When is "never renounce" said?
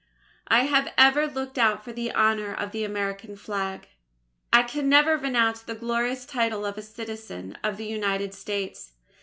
4.89-5.61